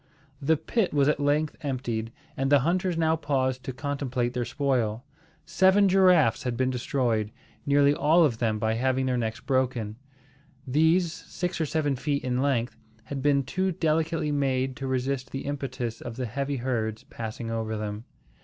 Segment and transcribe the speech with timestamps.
[0.41, 5.03] The pit was at length emptied; and the hunters now paused to contemplate their spoil.
[5.45, 7.31] Seven giraffes had been destroyed,
[7.67, 9.97] nearly all of them by having their necks broken.
[10.65, 15.45] These, six or seven feet in length, had been too delicately made to resist the
[15.45, 18.05] impetus of the heavy herds passing over them.